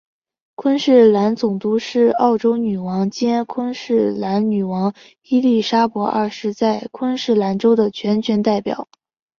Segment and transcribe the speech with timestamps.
[0.55, 8.87] 昆士兰总督是澳洲女皇兼昆士兰女王伊利沙伯二世在昆士兰州的全权代表。